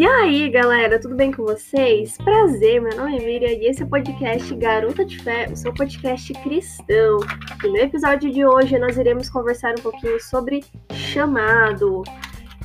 [0.00, 2.16] E aí, galera, tudo bem com vocês?
[2.16, 5.74] Prazer, meu nome é Miriam e esse é o podcast Garota de Fé, o seu
[5.74, 7.18] podcast cristão.
[7.62, 12.02] E no episódio de hoje nós iremos conversar um pouquinho sobre chamado.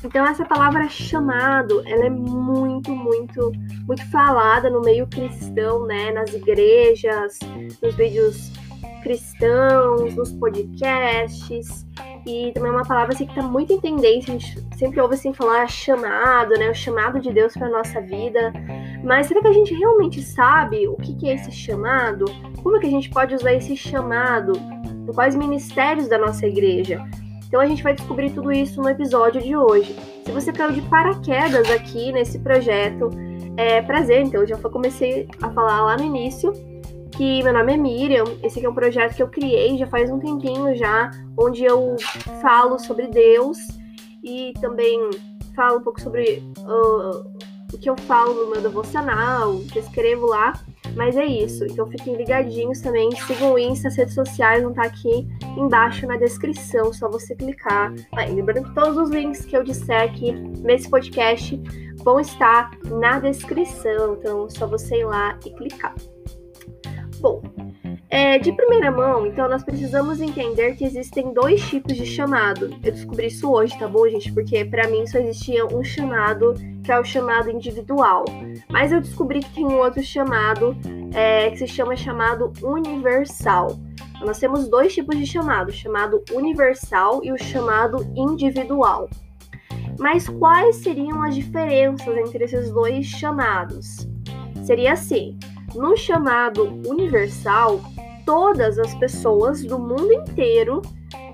[0.02, 3.52] Então essa palavra chamado, ela é muito, muito,
[3.86, 6.12] muito falada no meio cristão, né?
[6.12, 7.38] Nas igrejas,
[7.82, 8.50] nos vídeos
[9.02, 11.84] cristãos, nos podcasts.
[12.26, 15.14] E também é uma palavra assim, que está muito em tendência, a gente sempre ouve
[15.14, 16.68] assim falar chamado, né?
[16.68, 18.52] O chamado de Deus para nossa vida.
[19.04, 22.24] Mas será que a gente realmente sabe o que, que é esse chamado?
[22.64, 24.54] Como é que a gente pode usar esse chamado?
[25.08, 27.00] Em quais ministérios da nossa igreja?
[27.46, 29.94] Então a gente vai descobrir tudo isso no episódio de hoje.
[30.24, 33.08] Se você caiu de paraquedas aqui nesse projeto,
[33.56, 36.52] é prazer, então eu já comecei a falar lá no início
[37.16, 38.24] que meu nome é Miriam.
[38.42, 41.96] Esse aqui é um projeto que eu criei já faz um tempinho já, onde eu
[42.42, 43.58] falo sobre Deus
[44.22, 45.10] e também
[45.54, 47.24] falo um pouco sobre uh,
[47.72, 50.52] o que eu falo no meu devocional, que eu escrevo lá.
[50.94, 51.64] Mas é isso.
[51.64, 53.10] Então fiquem ligadinhos também.
[53.12, 56.92] Sigam o Insta, as redes sociais vão estar aqui embaixo na descrição.
[56.92, 57.92] Só você clicar.
[58.12, 61.60] Ah, lembrando que todos os links que eu disser aqui nesse podcast
[62.02, 64.16] vão estar na descrição.
[64.18, 65.94] Então é só você ir lá e clicar.
[67.26, 67.42] Bom,
[68.08, 72.70] é, de primeira mão, então nós precisamos entender que existem dois tipos de chamado.
[72.84, 74.32] Eu descobri isso hoje, tá bom, gente?
[74.32, 78.24] Porque para mim só existia um chamado, que é o chamado individual.
[78.70, 80.76] Mas eu descobri que tem um outro chamado,
[81.12, 83.76] é, que se chama chamado universal.
[84.14, 89.10] Então, nós temos dois tipos de chamado, o chamado universal e o chamado individual.
[89.98, 94.06] Mas quais seriam as diferenças entre esses dois chamados?
[94.64, 95.36] Seria assim:
[95.76, 97.80] no chamado universal,
[98.24, 100.82] todas as pessoas do mundo inteiro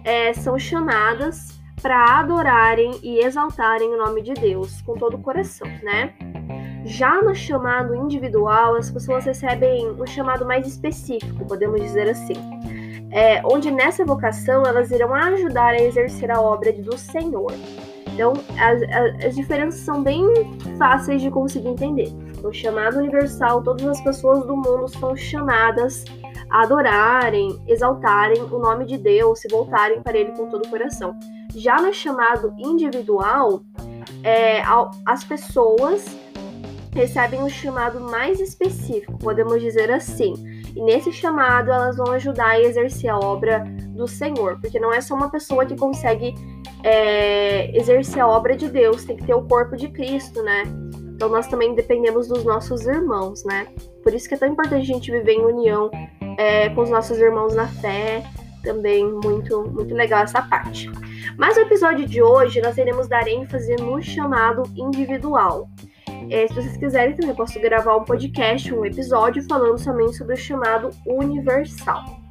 [0.04, 5.66] é, são chamadas para adorarem e exaltarem o nome de Deus com todo o coração,
[5.82, 6.14] né?
[6.84, 12.34] Já no chamado individual, as pessoas recebem um chamado mais específico, podemos dizer assim,
[13.10, 17.52] é, onde nessa vocação elas irão ajudar a exercer a obra do Senhor.
[18.12, 20.24] Então, as, as, as diferenças são bem
[20.76, 22.12] fáceis de conseguir entender.
[22.42, 26.04] No chamado universal, todas as pessoas do mundo são chamadas
[26.50, 31.14] a adorarem, exaltarem o nome de Deus, se voltarem para Ele com todo o coração.
[31.54, 33.62] Já no chamado individual,
[34.24, 34.62] é,
[35.06, 36.04] as pessoas
[36.92, 40.34] recebem um chamado mais específico, podemos dizer assim.
[40.74, 45.00] E nesse chamado elas vão ajudar a exercer a obra do Senhor, porque não é
[45.00, 46.34] só uma pessoa que consegue
[46.82, 50.64] é, exercer a obra de Deus, tem que ter o corpo de Cristo, né?
[51.22, 53.68] Então nós também dependemos dos nossos irmãos, né?
[54.02, 55.88] Por isso que é tão importante a gente viver em união
[56.36, 58.24] é, com os nossos irmãos na fé.
[58.64, 60.90] Também muito, muito legal essa parte.
[61.38, 65.68] Mas no episódio de hoje nós iremos dar ênfase no chamado individual.
[66.28, 70.36] É, se vocês quiserem, também posso gravar um podcast, um episódio falando somente sobre o
[70.36, 72.21] chamado universal.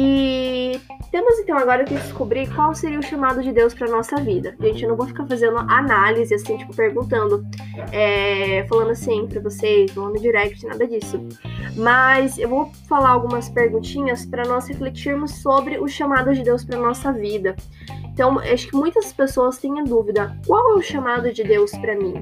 [0.00, 4.54] E temos então agora que descobrir qual seria o chamado de Deus para nossa vida.
[4.60, 7.44] Gente, eu não vou ficar fazendo análise assim, tipo, perguntando,
[7.90, 11.20] é, falando assim para vocês, no direct, nada disso.
[11.76, 16.78] Mas eu vou falar algumas perguntinhas para nós refletirmos sobre o chamado de Deus para
[16.78, 17.56] nossa vida.
[18.12, 21.96] Então, acho que muitas pessoas têm a dúvida: qual é o chamado de Deus para
[21.96, 22.14] mim?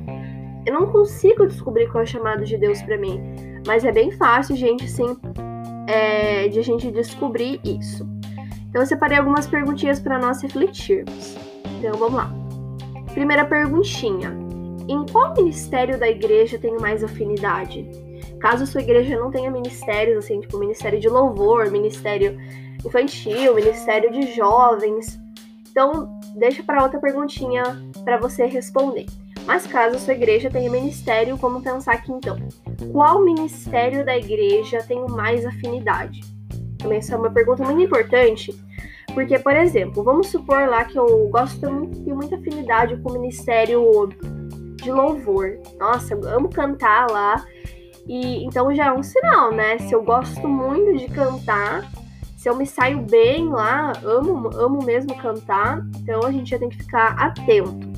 [0.65, 3.21] Eu não consigo descobrir qual é o chamado de Deus para mim,
[3.67, 5.15] mas é bem fácil, gente, assim,
[5.87, 8.07] é, de a gente descobrir isso.
[8.69, 11.37] Então eu separei algumas perguntinhas para nós refletirmos.
[11.79, 12.31] Então vamos lá.
[13.15, 14.37] Primeira perguntinha:
[14.89, 17.89] Em qual ministério da igreja tenho mais afinidade?
[18.41, 22.39] Caso sua igreja não tenha ministérios, assim, tipo ministério de louvor, ministério
[22.85, 25.19] infantil, ministério de jovens,
[25.77, 27.63] então deixa para outra perguntinha
[28.03, 29.05] para você responder.
[29.47, 32.37] Mas caso a sua igreja tenha ministério, vamos pensar aqui então.
[32.93, 36.21] Qual ministério da igreja tenho mais afinidade?
[36.79, 38.53] Também essa é uma pergunta muito importante,
[39.15, 43.13] porque, por exemplo, vamos supor lá que eu gosto muito, tenho muita afinidade com o
[43.13, 44.09] ministério
[44.77, 45.59] de louvor.
[45.79, 47.45] Nossa, eu amo cantar lá.
[48.07, 49.79] E então já é um sinal, né?
[49.79, 51.91] Se eu gosto muito de cantar,
[52.37, 56.69] se eu me saio bem lá, amo, amo mesmo cantar, então a gente já tem
[56.69, 57.96] que ficar atento.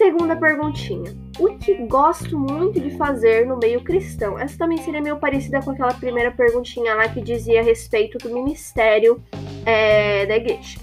[0.00, 1.14] Segunda perguntinha.
[1.38, 4.38] O que gosto muito de fazer no meio cristão?
[4.38, 8.32] Essa também seria meio parecida com aquela primeira perguntinha lá que dizia a respeito do
[8.32, 9.22] ministério
[9.66, 10.80] é, da igreja.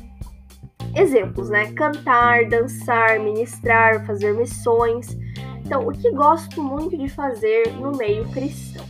[0.95, 1.73] Exemplos, né?
[1.73, 5.17] Cantar, dançar, ministrar, fazer missões.
[5.65, 8.85] Então, o que gosto muito de fazer no meio cristão?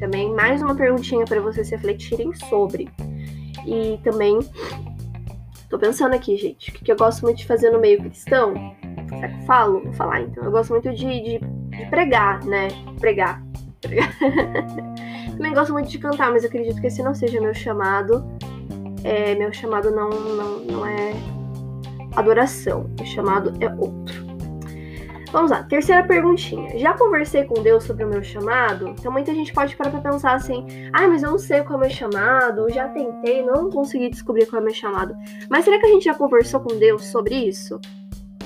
[0.00, 2.88] Também mais uma perguntinha para vocês refletirem sobre.
[3.66, 4.38] E também
[5.68, 8.74] tô pensando aqui, gente, o que eu gosto muito de fazer no meio cristão?
[9.08, 9.80] Será que eu falo?
[9.82, 10.44] Vou falar então.
[10.44, 12.68] Eu gosto muito de, de, de pregar, né?
[12.98, 13.42] Pregar.
[15.36, 18.24] Também gosto muito de cantar, mas acredito que esse não seja meu chamado.
[19.04, 21.12] É, meu chamado não, não, não é
[22.16, 22.90] adoração.
[22.98, 24.26] Meu chamado é outro.
[25.32, 26.78] Vamos lá, terceira perguntinha.
[26.78, 28.88] Já conversei com Deus sobre o meu chamado?
[28.88, 31.76] Então muita gente pode parar pra pensar assim: ai, mas eu não sei qual é
[31.76, 35.14] o meu chamado, já tentei, não consegui descobrir qual é o meu chamado.
[35.50, 37.78] Mas será que a gente já conversou com Deus sobre isso?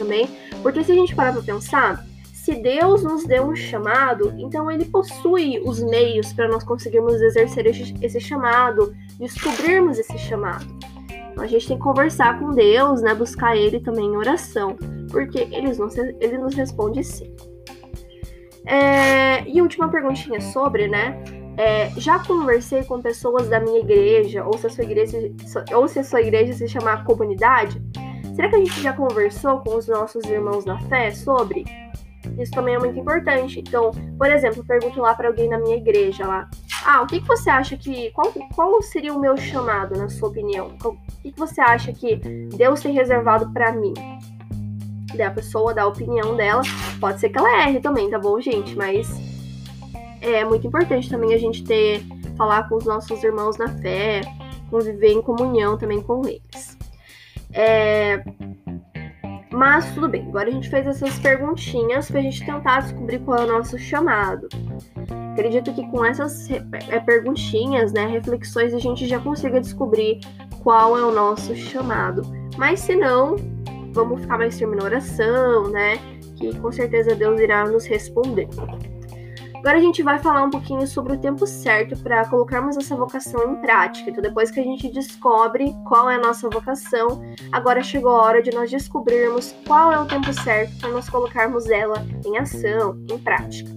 [0.01, 0.31] Também?
[0.63, 4.87] Porque se a gente parar pra pensar, se Deus nos deu um chamado, então ele
[4.87, 10.65] possui os meios para nós conseguirmos exercer esse chamado, descobrirmos esse chamado.
[11.31, 13.15] Então a gente tem que conversar com Deus, né?
[13.15, 14.75] Buscar Ele também em oração,
[15.11, 17.31] porque ele nos, ele nos responde sim.
[18.65, 21.23] É, e última perguntinha sobre, né?
[21.59, 25.19] É, já conversei com pessoas da minha igreja, ou se a sua igreja,
[25.75, 27.83] ou se a sua igreja se chamar comunidade.
[28.41, 31.63] Será que a gente já conversou com os nossos irmãos na fé sobre?
[32.39, 33.61] Isso também é muito importante.
[33.61, 36.49] Então, por exemplo, eu pergunto lá para alguém na minha igreja lá:
[36.87, 38.11] Ah, o que, que você acha que.
[38.13, 40.75] Qual, qual seria o meu chamado, na sua opinião?
[40.83, 42.17] O que, que você acha que
[42.57, 43.93] Deus tem reservado para mim?
[45.15, 46.63] Daí a pessoa dá a opinião dela.
[46.99, 48.75] Pode ser que ela erre também, tá bom, gente?
[48.75, 49.07] Mas
[50.23, 52.03] é muito importante também a gente ter.
[52.39, 54.23] falar com os nossos irmãos na fé,
[54.71, 56.80] conviver em comunhão também com eles.
[57.53, 58.23] É,
[59.53, 63.45] mas tudo bem, agora a gente fez essas perguntinhas pra gente tentar descobrir qual é
[63.45, 64.49] o nosso chamado.
[65.33, 66.49] Acredito que com essas
[66.89, 70.21] é, perguntinhas, né, reflexões, a gente já consiga descobrir
[70.63, 72.23] qual é o nosso chamado.
[72.57, 73.37] Mas se não,
[73.93, 75.99] vamos ficar mais firme na oração, né?
[76.37, 78.49] Que com certeza Deus irá nos responder.
[79.61, 83.53] Agora a gente vai falar um pouquinho sobre o tempo certo para colocarmos essa vocação
[83.53, 84.09] em prática.
[84.09, 87.23] Então, depois que a gente descobre qual é a nossa vocação,
[87.53, 91.69] agora chegou a hora de nós descobrirmos qual é o tempo certo para nós colocarmos
[91.69, 93.71] ela em ação, em prática.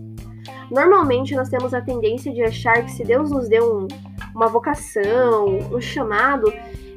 [0.72, 3.88] Normalmente, nós temos a tendência de achar que se Deus nos deu um,
[4.34, 6.50] uma vocação, um chamado,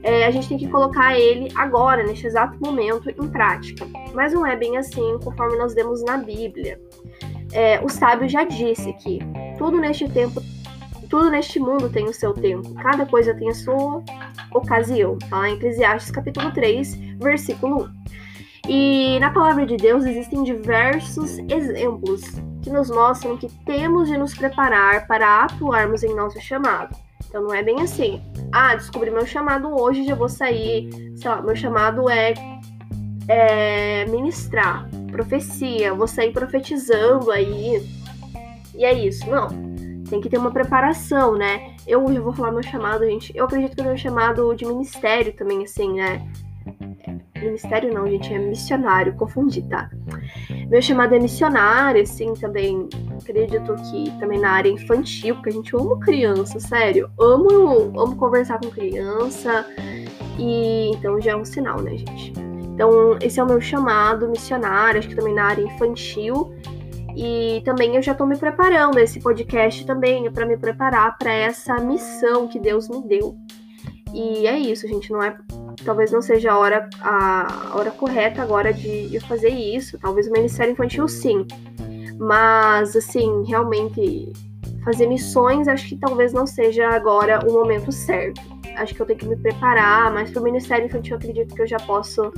[0.05, 3.85] é, a gente tem que colocar ele agora, neste exato momento, em prática.
[4.15, 6.81] Mas não é bem assim, conforme nós vemos na Bíblia
[7.57, 9.19] é, o sábio já disse que
[9.57, 10.43] tudo neste tempo,
[11.09, 14.03] tudo neste mundo tem o seu tempo, cada coisa tem a sua
[14.53, 15.17] ocasião.
[15.31, 17.85] Tá lá em Eclesiastes capítulo 3, versículo
[18.67, 18.69] 1.
[18.69, 22.21] E na palavra de Deus existem diversos exemplos
[22.63, 26.95] que nos mostram que temos de nos preparar para atuarmos em nosso chamado.
[27.27, 28.21] Então não é bem assim.
[28.53, 30.91] Ah, descobri meu chamado hoje, já vou sair.
[31.17, 32.35] Sei lá, meu chamado é,
[33.29, 34.87] é ministrar
[35.17, 37.83] profecia, vou sair profetizando aí.
[38.75, 39.29] E é isso.
[39.29, 39.49] Não.
[40.09, 41.75] Tem que ter uma preparação, né?
[41.87, 43.33] Eu vou falar meu chamado, gente.
[43.35, 46.23] Eu acredito que eu tenho chamado de ministério também, assim, né?
[47.35, 49.91] Ministério não, gente, é missionário, confundi, tá?
[50.69, 52.89] Meu chamado é missionário, assim, também
[53.21, 57.11] acredito que também na área infantil, porque a gente ama criança, sério.
[57.19, 59.67] Amo, amo conversar com criança.
[60.39, 62.33] E então já é um sinal, né, gente?
[62.75, 66.55] Então, esse é o meu chamado missionário, acho que também na área infantil.
[67.17, 71.33] E também eu já estou me preparando, esse podcast também é para me preparar para
[71.33, 73.35] essa missão que Deus me deu.
[74.13, 75.35] E é isso, gente, não é
[75.85, 79.99] talvez não seja a hora, a hora correta agora de, de fazer isso.
[79.99, 81.47] Talvez o Ministério Infantil sim.
[82.19, 84.33] Mas, assim, realmente
[84.85, 88.41] fazer missões, acho que talvez não seja agora o momento certo.
[88.77, 91.63] Acho que eu tenho que me preparar, mas para o Ministério Infantil eu acredito que
[91.63, 92.33] eu já posso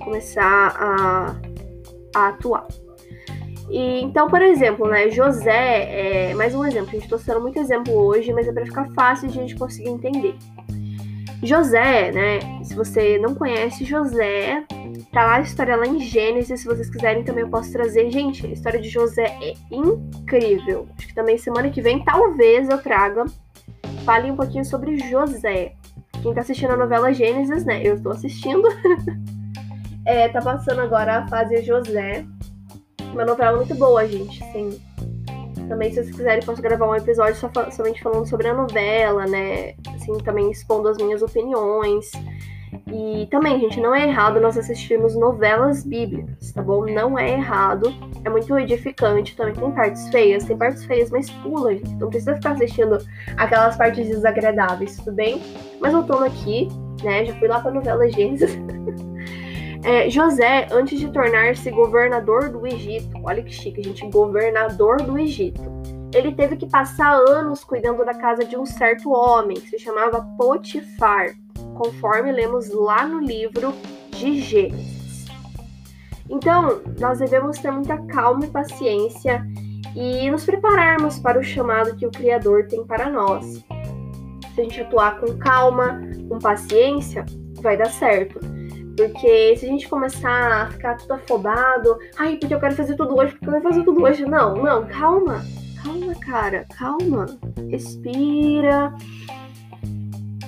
[0.00, 1.36] começar a,
[2.14, 2.66] a atuar.
[3.70, 7.58] E, então, por exemplo, né, José, é, mais um exemplo, a gente está sendo muito
[7.58, 10.34] exemplo hoje, mas é para ficar fácil de a gente conseguir entender.
[11.42, 14.64] José, né, se você não conhece José,
[15.12, 18.10] tá lá a história lá em Gênesis, se vocês quiserem também eu posso trazer.
[18.10, 20.88] Gente, a história de José é incrível.
[20.96, 23.24] Acho que também semana que vem talvez eu traga,
[24.08, 25.74] fale um pouquinho sobre José.
[26.22, 28.66] Quem tá assistindo a novela Gênesis, né, eu estou assistindo.
[30.06, 32.24] É, tá passando agora a fase José.
[33.12, 34.42] Uma novela muito boa, gente.
[34.42, 34.80] Assim,
[35.68, 39.74] também, se vocês quiserem, posso gravar um episódio só, somente falando sobre a novela, né?
[39.94, 42.10] Assim, também expondo as minhas opiniões.
[42.92, 46.86] E também, gente, não é errado nós assistirmos novelas bíblicas, tá bom?
[46.86, 47.92] Não é errado.
[48.24, 49.36] É muito edificante.
[49.36, 51.94] Também tem partes feias, tem partes feias, mas pula, gente.
[51.96, 52.98] Não precisa ficar assistindo
[53.36, 55.42] aquelas partes desagradáveis, tudo bem?
[55.80, 56.68] Mas voltando aqui,
[57.02, 57.24] né?
[57.26, 58.56] Já fui lá pra novela Gênesis.
[59.84, 65.62] É, José, antes de tornar-se governador do Egito, olha que chique, gente, governador do Egito,
[66.14, 70.22] ele teve que passar anos cuidando da casa de um certo homem, que se chamava
[70.36, 71.34] Potifar,
[71.76, 73.74] conforme lemos lá no livro
[74.10, 75.26] de Gênesis.
[76.30, 79.46] Então, nós devemos ter muita calma e paciência
[79.94, 83.64] e nos prepararmos para o chamado que o Criador tem para nós.
[84.54, 87.24] Se a gente atuar com calma, com paciência,
[87.62, 88.40] vai dar certo.
[88.96, 93.16] Porque se a gente começar a ficar tudo afobado, ai, porque eu quero fazer tudo
[93.16, 94.24] hoje, porque eu quero fazer tudo hoje.
[94.24, 95.40] Não, não, calma.
[95.82, 97.26] Calma, cara, calma.
[97.70, 98.94] Respira.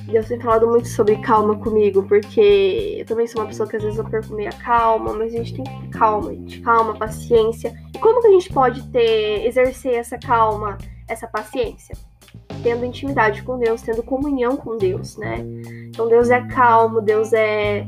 [0.06, 3.82] Deus tem falado muito sobre calma comigo, porque eu também sou uma pessoa que às
[3.82, 6.60] vezes eu perco meio a calma, mas a gente tem que ter calma, gente.
[6.60, 7.72] Calma, paciência.
[7.94, 11.96] E como que a gente pode ter, exercer essa calma, essa paciência?
[12.62, 15.38] Tendo intimidade com Deus, tendo comunhão com Deus, né?
[15.88, 17.86] Então Deus é calmo, Deus é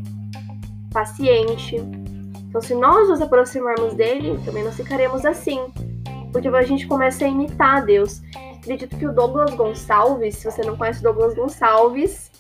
[0.93, 1.77] paciente.
[2.49, 5.59] Então, se nós nos aproximarmos dele, também nós ficaremos assim.
[6.33, 8.23] Porque a gente começa a imitar Deus.
[8.57, 12.33] Acredito que o Douglas Gonçalves, se você não conhece o Douglas Gonçalves,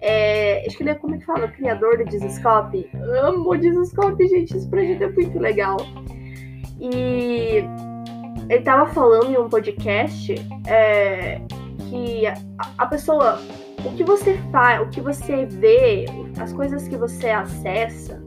[0.00, 2.88] é, acho que ele é como é que fala, o criador do Dizoscope.
[3.22, 5.76] Amo o Dizoscope, gente, esse projeto é muito legal.
[6.80, 7.64] E
[8.48, 10.34] ele tava falando em um podcast
[10.66, 11.40] é,
[11.90, 12.34] que a,
[12.78, 13.40] a, pessoa,
[13.84, 16.06] o que você faz, o que você vê,
[16.38, 18.22] as coisas que você acessa,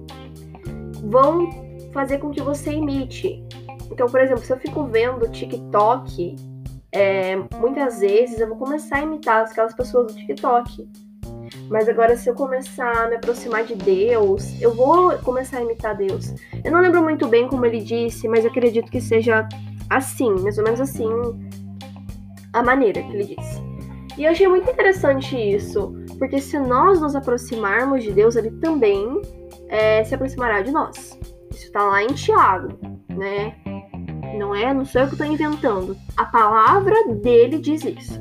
[1.04, 1.50] vão
[1.94, 3.44] fazer com que você imite.
[3.92, 6.36] Então, por exemplo, se eu fico vendo TikTok
[6.92, 10.88] é, muitas vezes eu vou começar a imitar aquelas pessoas do TikTok.
[11.70, 15.96] Mas agora, se eu começar a me aproximar de Deus, eu vou começar a imitar
[15.96, 16.34] Deus.
[16.64, 19.48] Eu não lembro muito bem como ele disse, mas acredito que seja
[19.90, 21.10] assim, mais ou menos assim,
[22.54, 23.62] a maneira que ele disse.
[24.18, 29.22] E eu achei muito interessante isso, porque se nós nos aproximarmos de Deus, ele também
[29.70, 31.18] é, se aproximará de nós.
[31.50, 32.78] Isso está lá em Tiago,
[33.10, 33.56] né?
[34.38, 35.98] Não é, não sou eu que estou inventando.
[36.18, 38.20] A palavra dele diz isso.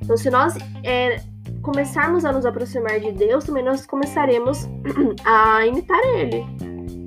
[0.00, 1.22] Então, se nós é,
[1.62, 4.68] começarmos a nos aproximar de Deus, também nós começaremos
[5.24, 6.44] a imitar Ele.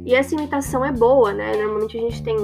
[0.05, 1.55] E essa imitação é boa, né?
[1.57, 2.35] Normalmente a gente tem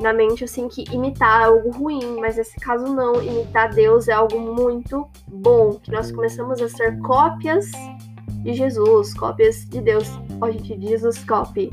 [0.00, 3.20] na mente assim que imitar é algo ruim, mas nesse caso não.
[3.22, 7.66] Imitar Deus é algo muito bom, que nós começamos a ser cópias
[8.42, 10.08] de Jesus, cópias de Deus.
[10.40, 11.70] Oh, gente, Jesus copy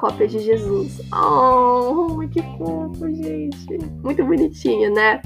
[0.00, 0.98] cópia de Jesus.
[1.12, 3.78] Oh, que fofo, gente.
[4.02, 5.20] Muito bonitinho, né?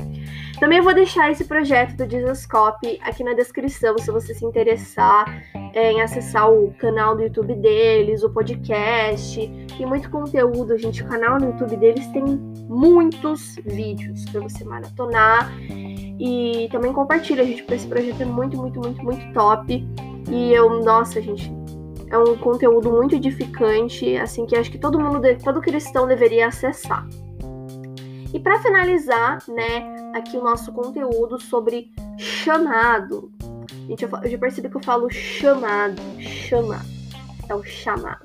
[0.59, 5.43] Também vou deixar esse projeto do Jesus Copy aqui na descrição, se você se interessar
[5.75, 9.39] em acessar o canal do YouTube deles, o podcast.
[9.77, 11.05] Tem muito conteúdo, gente.
[11.05, 12.25] O canal no YouTube deles tem
[12.69, 15.53] muitos vídeos para você maratonar.
[16.19, 19.87] E também compartilha, gente, porque esse projeto é muito, muito, muito, muito top.
[20.31, 21.53] E eu, nossa, gente,
[22.15, 27.05] é um conteúdo muito edificante, assim que acho que todo mundo, todo cristão deveria acessar.
[28.33, 33.33] E para finalizar, né, aqui o nosso conteúdo sobre chamado.
[33.89, 36.87] Gente, eu, já percebi que eu falo chamado, chamado.
[37.49, 38.23] É o chamado.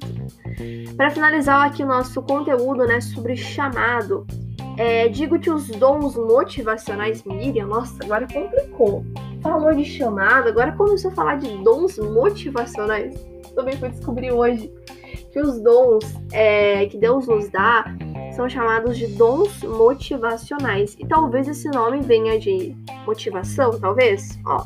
[0.96, 4.28] Para finalizar aqui o nosso conteúdo, né, sobre chamado,
[4.78, 9.04] é, digo que os dons motivacionais, Miriam, nossa, agora complicou.
[9.42, 14.72] Falou de chamado, agora começou a falar de dons motivacionais também fui descobrir hoje
[15.32, 17.86] que os dons é, que Deus nos dá
[18.36, 20.96] são chamados de dons motivacionais.
[21.00, 24.40] E talvez esse nome venha de motivação, talvez.
[24.46, 24.66] Ó,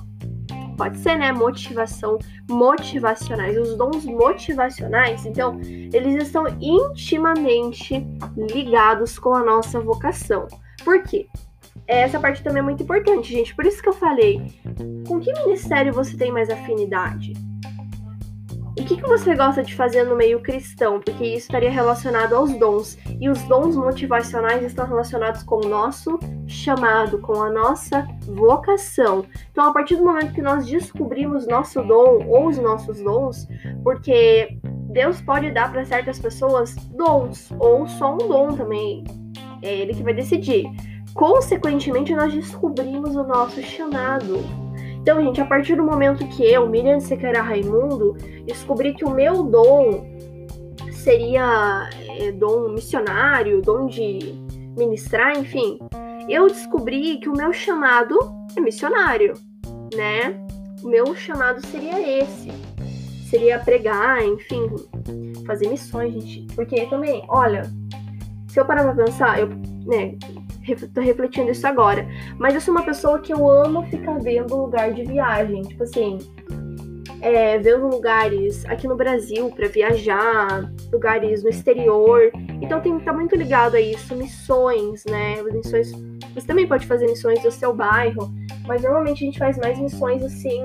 [0.77, 1.31] pode ser, né?
[1.31, 3.57] Motivação, motivacionais.
[3.57, 8.05] Os dons motivacionais, então, eles estão intimamente
[8.37, 10.47] ligados com a nossa vocação.
[10.83, 11.27] Por quê?
[11.87, 13.55] Essa parte também é muito importante, gente.
[13.55, 14.41] Por isso que eu falei,
[15.07, 17.33] com que ministério você tem mais afinidade?
[18.81, 20.99] O que, que você gosta de fazer no meio cristão?
[20.99, 22.97] Porque isso estaria relacionado aos dons.
[23.21, 29.25] E os dons motivacionais estão relacionados com o nosso chamado, com a nossa vocação.
[29.51, 33.47] Então, a partir do momento que nós descobrimos nosso dom ou os nossos dons,
[33.83, 34.57] porque
[34.89, 39.03] Deus pode dar para certas pessoas dons, ou só um dom também.
[39.61, 40.65] É Ele que vai decidir.
[41.13, 44.62] Consequentemente, nós descobrimos o nosso chamado.
[45.03, 48.13] Então, gente, a partir do momento que eu, Miriam Sequeira Raimundo,
[48.45, 50.01] descobri que o meu dom
[50.93, 54.33] seria é, dom missionário, dom de
[54.77, 55.77] ministrar, enfim,
[56.29, 58.17] eu descobri que o meu chamado
[58.55, 59.33] é missionário,
[59.93, 60.39] né?
[60.81, 62.50] O meu chamado seria esse.
[63.29, 64.69] Seria pregar, enfim,
[65.45, 66.48] fazer missões, gente.
[66.55, 67.63] Porque também, olha,
[68.48, 69.50] se eu parar pra pensar, eu,
[69.86, 70.15] né,
[70.93, 72.08] tô refletindo isso agora.
[72.38, 75.62] Mas eu sou uma pessoa que eu amo ficar vendo lugar de viagem.
[75.63, 76.17] Tipo assim,
[77.22, 82.32] é, vendo lugares aqui no Brasil para viajar, lugares no exterior.
[82.62, 85.41] Então tem tá muito ligado a isso, missões, né?
[85.43, 85.91] Missões.
[86.36, 88.29] Você também pode fazer missões do seu bairro,
[88.67, 90.62] mas normalmente a gente faz mais missões assim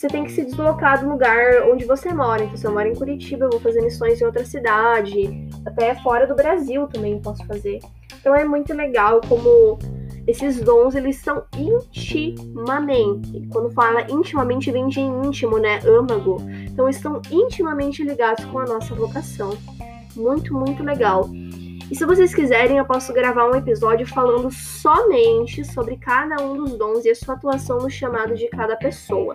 [0.00, 2.42] você tem que se deslocar do lugar onde você mora.
[2.42, 6.26] Então, se eu moro em Curitiba, eu vou fazer missões em outra cidade, até fora
[6.26, 7.80] do Brasil também posso fazer.
[8.18, 9.78] Então é muito legal como
[10.26, 13.46] esses dons eles são intimamente.
[13.52, 15.80] Quando fala intimamente, vem de íntimo, né?
[15.86, 16.38] Âmago.
[16.64, 19.50] Então estão intimamente ligados com a nossa vocação.
[20.16, 21.28] Muito, muito legal.
[21.90, 26.78] E se vocês quiserem, eu posso gravar um episódio falando somente sobre cada um dos
[26.78, 29.34] dons e a sua atuação no chamado de cada pessoa.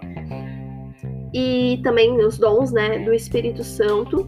[1.38, 4.26] E também os dons, né, do Espírito Santo,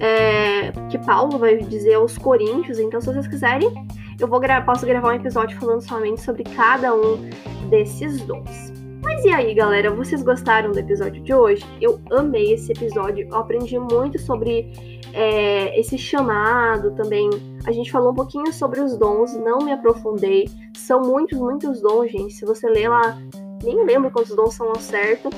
[0.00, 2.80] é, que Paulo vai dizer aos Coríntios.
[2.80, 3.72] Então, se vocês quiserem,
[4.18, 7.30] eu vou gra posso gravar um episódio falando somente sobre cada um
[7.68, 8.72] desses dons.
[9.00, 9.92] Mas e aí, galera?
[9.92, 11.64] Vocês gostaram do episódio de hoje?
[11.80, 13.28] Eu amei esse episódio.
[13.30, 14.72] Eu aprendi muito sobre
[15.12, 17.30] é, esse chamado também.
[17.64, 20.48] A gente falou um pouquinho sobre os dons, não me aprofundei.
[20.76, 22.34] São muitos, muitos dons, gente.
[22.34, 23.16] Se você ler lá,
[23.62, 25.30] nem lembro quantos dons são ao certo,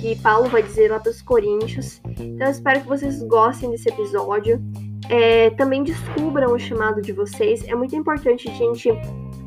[0.00, 2.00] que Paulo vai dizer lá para os Coríntios.
[2.18, 4.60] Então, eu espero que vocês gostem desse episódio.
[5.08, 7.66] É, também descubram o chamado de vocês.
[7.68, 8.88] É muito importante a gente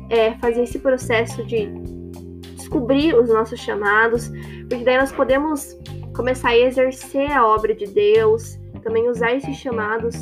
[0.08, 1.68] é, fazer esse processo de
[2.56, 4.30] descobrir os nossos chamados,
[4.68, 5.76] porque daí nós podemos
[6.14, 10.14] começar a exercer a obra de Deus, também usar esses chamados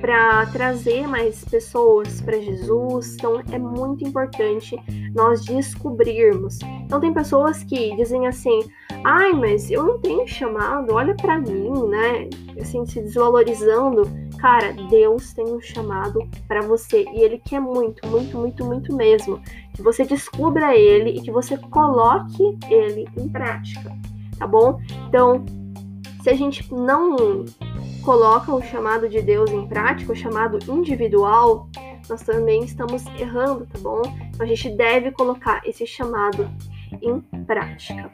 [0.00, 3.14] para trazer mais pessoas para Jesus.
[3.14, 4.76] Então é muito importante
[5.14, 6.58] nós descobrirmos.
[6.84, 8.60] Então tem pessoas que dizem assim:
[9.04, 12.28] "Ai, mas eu não tenho chamado, olha para mim", né?
[12.60, 14.02] Assim se desvalorizando.
[14.38, 19.40] Cara, Deus tem um chamado para você e ele quer muito, muito, muito, muito mesmo
[19.74, 23.90] que você descubra ele e que você coloque ele em prática,
[24.38, 24.78] tá bom?
[25.08, 25.44] Então,
[26.22, 27.44] se a gente não
[28.04, 31.68] coloca o chamado de Deus em prática, o chamado individual,
[32.08, 34.02] nós também estamos errando, tá bom?
[34.28, 36.48] Então a gente deve colocar esse chamado
[37.02, 38.10] em prática.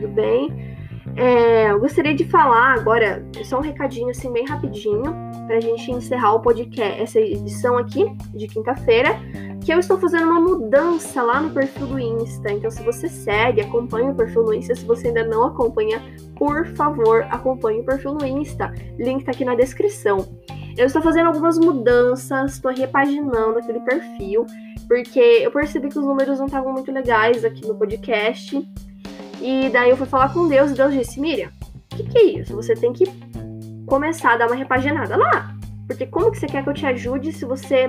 [0.00, 0.76] Tudo bem?
[1.16, 5.02] É, eu gostaria de falar agora, só um recadinho assim bem rapidinho,
[5.46, 9.18] para a gente encerrar o podcast, essa edição aqui de quinta-feira,
[9.64, 12.52] que eu estou fazendo uma mudança lá no perfil do Insta.
[12.52, 14.74] Então, se você segue, acompanha o perfil no Insta.
[14.74, 16.02] Se você ainda não acompanha,
[16.36, 18.72] por favor, acompanhe o perfil no Insta.
[18.98, 20.18] Link tá aqui na descrição.
[20.76, 24.44] Eu estou fazendo algumas mudanças, estou repaginando aquele perfil,
[24.86, 28.56] porque eu percebi que os números não estavam muito legais aqui no podcast.
[29.46, 31.50] E daí eu fui falar com Deus e Deus disse: Miriam,
[31.92, 32.52] o que, que é isso?
[32.56, 33.04] Você tem que
[33.86, 35.54] começar a dar uma repaginada lá.
[35.86, 37.88] Porque como que você quer que eu te ajude se você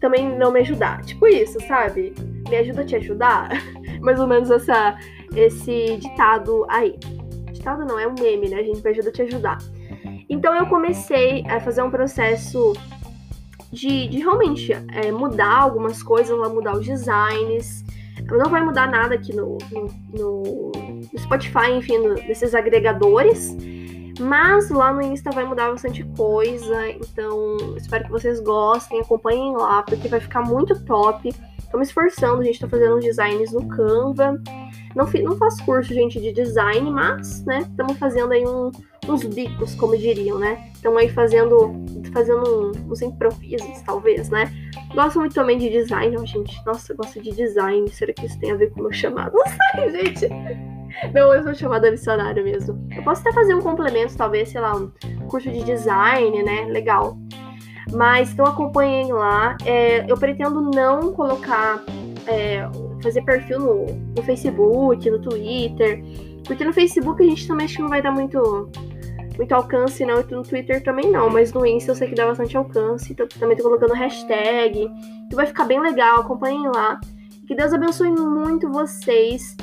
[0.00, 1.02] também não me ajudar.
[1.02, 2.14] Tipo isso, sabe?
[2.48, 3.48] Me ajuda a te ajudar.
[4.00, 4.96] Mais ou menos essa,
[5.34, 6.96] esse ditado aí.
[7.52, 8.60] Ditado não, é um meme, né?
[8.60, 9.58] A gente me ajuda a te ajudar.
[10.30, 12.74] Então eu comecei a fazer um processo
[13.72, 17.84] de, de realmente é, mudar algumas coisas, mudar os designs.
[18.30, 20.72] Não vai mudar nada aqui no, no, no
[21.18, 23.56] Spotify, enfim, no, nesses agregadores.
[24.18, 29.82] Mas lá no Insta vai mudar bastante coisa, então espero que vocês gostem, acompanhem lá,
[29.82, 31.34] porque vai ficar muito top.
[31.70, 34.40] Tô me esforçando, a gente tá fazendo designs no Canva.
[34.96, 38.72] Não, não faço curso, gente, de design, mas, né, estamos fazendo aí um,
[39.06, 40.70] uns bicos, como diriam, né?
[40.72, 44.50] Estamos aí fazendo, fazendo uns improvisos, talvez, né?
[44.94, 46.64] Gosto muito também de design, ó, gente.
[46.64, 47.86] Nossa, eu gosto de design.
[47.90, 49.36] Será que isso tem a ver com o meu chamado?
[49.76, 50.28] Não sei, gente.
[51.12, 52.88] Não, eu sou chamada missionária mesmo.
[52.96, 54.90] Eu posso até fazer um complemento, talvez, sei lá, um
[55.28, 56.64] curso de design, né?
[56.70, 57.18] Legal.
[57.92, 59.58] Mas então acompanhem lá.
[59.66, 61.84] É, eu pretendo não colocar,
[62.26, 62.66] é,
[63.02, 66.02] fazer perfil no, no Facebook, no Twitter.
[66.46, 68.70] Porque no Facebook a gente também acho que não vai dar muito,
[69.36, 70.20] muito alcance, não.
[70.20, 71.28] E no Twitter também não.
[71.30, 73.12] Mas no Insta eu sei que dá bastante alcance.
[73.12, 74.88] Então também tô colocando hashtag.
[75.28, 76.20] Que vai ficar bem legal.
[76.20, 77.00] Acompanhem lá.
[77.46, 79.56] Que Deus abençoe muito vocês.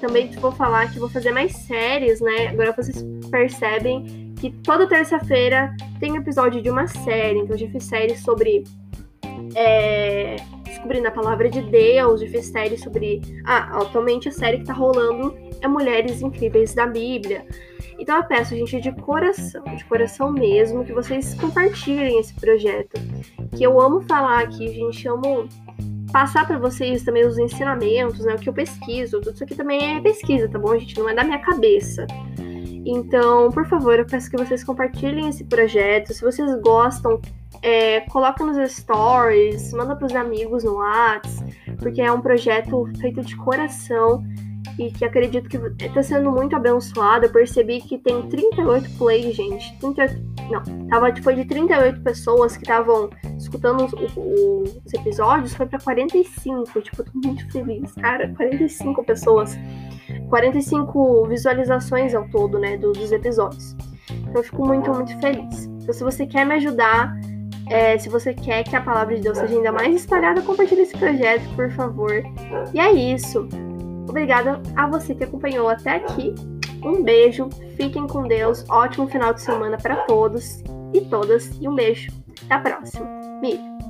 [0.00, 2.48] Também vou falar que vou fazer mais séries, né?
[2.48, 7.40] Agora vocês percebem que toda terça-feira tem um episódio de uma série.
[7.40, 8.64] Então, eu já fiz séries sobre.
[9.54, 10.36] É,
[10.68, 13.20] descobrindo a palavra de Deus, já fiz série sobre.
[13.44, 17.44] Ah, atualmente a série que tá rolando é Mulheres Incríveis da Bíblia.
[17.98, 23.00] Então eu peço, gente, de coração, de coração mesmo, que vocês compartilhem esse projeto.
[23.56, 25.48] Que eu amo falar aqui, gente, amo
[26.12, 28.34] passar para vocês também os ensinamentos, né?
[28.34, 30.98] O que eu pesquiso, tudo isso aqui também é pesquisa, tá bom, gente?
[30.98, 32.06] Não é da minha cabeça.
[32.86, 36.14] Então, por favor, eu peço que vocês compartilhem esse projeto.
[36.14, 37.20] Se vocês gostam,
[37.62, 43.22] é, coloca nos stories, manda para os amigos no WhatsApp, porque é um projeto feito
[43.22, 44.24] de coração
[44.78, 47.26] e que acredito que está sendo muito abençoado.
[47.26, 49.76] Eu percebi que tem 38 plays, gente.
[49.78, 50.14] 38,
[50.50, 56.80] não, tava, foi de 38 pessoas que estavam escutando os, os, episódios, foi para 45.
[56.80, 58.32] Tipo, eu tô muito feliz, cara.
[58.36, 59.56] 45 pessoas
[60.28, 63.76] 45 visualizações ao todo, né, dos episódios.
[64.10, 65.64] Então eu fico muito, muito feliz.
[65.82, 67.14] Então se você quer me ajudar,
[67.70, 70.96] é, se você quer que a palavra de Deus seja ainda mais espalhada, compartilhe esse
[70.96, 72.22] projeto, por favor.
[72.72, 73.48] E é isso.
[74.08, 76.34] Obrigada a você que acompanhou até aqui.
[76.82, 80.62] Um beijo, fiquem com Deus, ótimo final de semana para todos
[80.94, 82.10] e todas, e um beijo.
[82.48, 83.06] Até a próxima.
[83.42, 83.87] Miriam.